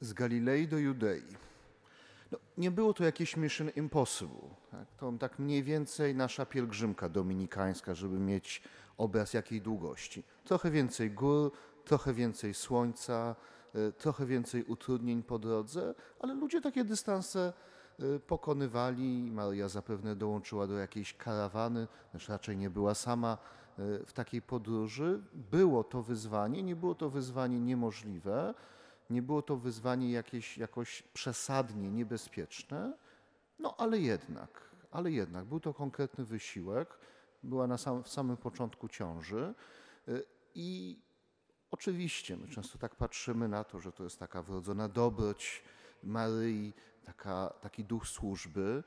[0.00, 1.22] z Galilei do Judei.
[2.32, 4.48] No, nie było to jakieś mission impossible.
[4.70, 4.86] Tak?
[4.96, 8.62] To tak mniej więcej nasza pielgrzymka dominikańska, żeby mieć
[8.98, 10.22] obraz jakiej długości.
[10.44, 11.52] Trochę więcej gór,
[11.84, 13.36] trochę więcej słońca,
[13.74, 17.52] y, trochę więcej utrudnień po drodze, ale ludzie takie dystanse
[18.00, 19.30] y, pokonywali.
[19.32, 23.38] Maria zapewne dołączyła do jakiejś karawany, też raczej nie była sama
[23.78, 25.22] y, w takiej podróży.
[25.50, 28.54] Było to wyzwanie, nie było to wyzwanie niemożliwe,
[29.10, 32.96] nie było to wyzwanie jakieś jakoś przesadnie niebezpieczne,
[33.58, 36.98] no ale jednak, ale jednak był to konkretny wysiłek.
[37.42, 39.54] Była na sam, w samym początku ciąży
[40.08, 40.98] y, i
[41.70, 45.62] oczywiście my często tak patrzymy na to, że to jest taka wrodzona dobroć
[46.02, 46.72] Maryi,
[47.04, 48.82] taka, taki duch służby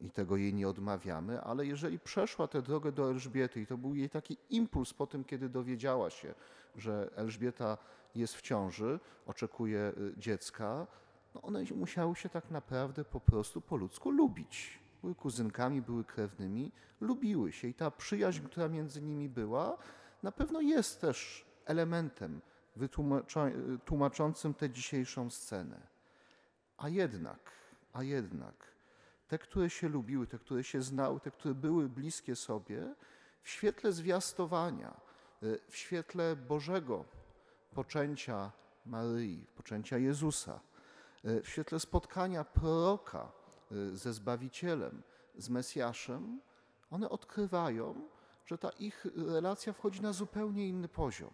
[0.00, 3.94] i tego jej nie odmawiamy, ale jeżeli przeszła tę drogę do Elżbiety i to był
[3.94, 6.34] jej taki impuls po tym, kiedy dowiedziała się,
[6.76, 7.78] że Elżbieta
[8.14, 10.86] jest w ciąży, oczekuje y, dziecka,
[11.34, 14.78] no one musiały się tak naprawdę po prostu po ludzku lubić.
[15.00, 19.78] Były kuzynkami, były krewnymi, lubiły się i ta przyjaźń, która między nimi była,
[20.22, 22.40] na pewno jest też elementem
[22.76, 25.80] wytłumacza- tłumaczącym tę dzisiejszą scenę.
[26.78, 27.50] A jednak,
[27.92, 28.75] a jednak,
[29.28, 32.94] te, które się lubiły, te, które się znały, te, które były bliskie sobie,
[33.42, 35.00] w świetle zwiastowania,
[35.42, 37.04] y, w świetle Bożego
[37.74, 38.52] poczęcia
[38.86, 40.60] Maryi, poczęcia Jezusa,
[41.24, 43.32] y, w świetle spotkania proroka
[43.72, 45.02] y, ze Zbawicielem,
[45.38, 46.40] z Mesjaszem,
[46.90, 48.08] one odkrywają,
[48.46, 51.30] że ta ich relacja wchodzi na zupełnie inny poziom.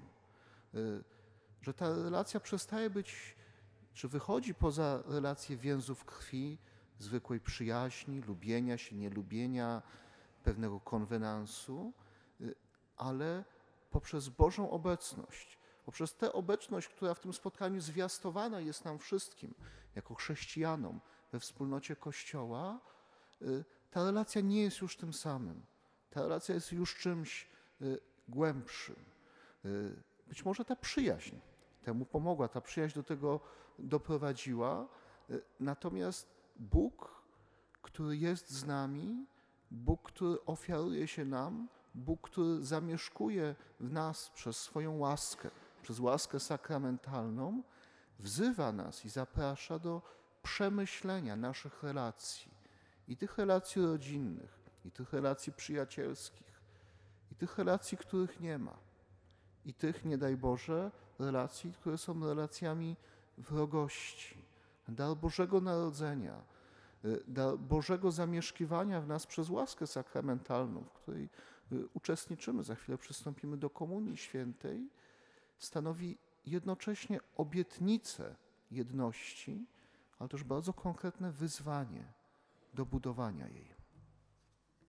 [1.63, 3.37] Że ta relacja przestaje być,
[3.93, 6.59] czy wychodzi poza relację więzów krwi,
[7.03, 9.83] zwykłej przyjaźni, lubienia się, nielubienia,
[10.45, 11.93] pewnego konwenansu,
[12.41, 12.55] y,
[12.97, 13.45] ale
[13.91, 19.55] poprzez Bożą obecność, poprzez tę obecność, która w tym spotkaniu zwiastowana jest nam wszystkim,
[19.95, 21.01] jako chrześcijanom
[21.33, 22.81] we wspólnocie Kościoła,
[23.43, 25.63] y, ta relacja nie jest już tym samym.
[26.11, 27.49] Ta relacja jest już czymś
[27.83, 28.97] y, głębszym.
[30.29, 31.37] Być może ta przyjaźń
[31.83, 33.41] temu pomogła, ta przyjaźń do tego
[33.79, 34.89] doprowadziła.
[35.61, 37.23] Natomiast Bóg,
[37.83, 39.27] który jest z nami,
[39.71, 45.51] Bóg, który ofiaruje się nam, Bóg, który zamieszkuje w nas przez swoją łaskę,
[45.83, 47.63] przez łaskę sakramentalną,
[48.19, 50.03] wzywa nas i zaprasza do
[50.43, 52.53] przemyślenia naszych relacji
[53.09, 56.61] i tych relacji rodzinnych, i tych relacji przyjacielskich,
[57.33, 58.77] i tych relacji, których nie ma,
[59.65, 62.97] i tych, nie daj Boże, relacji, które są relacjami
[63.39, 64.42] wrogości.
[64.89, 66.43] Dar Bożego Narodzenia,
[67.05, 71.29] y, dar Bożego zamieszkiwania w nas przez łaskę sakramentalną, w której
[71.73, 74.89] y, uczestniczymy, za chwilę przystąpimy do Komunii Świętej,
[75.59, 78.37] stanowi jednocześnie obietnicę
[78.71, 79.67] jedności,
[80.19, 82.05] ale też bardzo konkretne wyzwanie
[82.75, 83.82] do budowania jej.